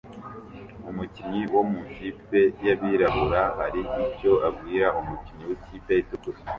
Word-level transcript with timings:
Umukinnyi 0.89 1.41
wo 1.53 1.61
mu 1.69 1.79
ikipe 1.89 2.39
yabirabura 2.65 3.41
hari 3.57 3.81
icyo 4.05 4.33
abwira 4.47 4.87
umukinnyi 4.99 5.43
wikipe 5.49 5.91
itukura 6.03 6.37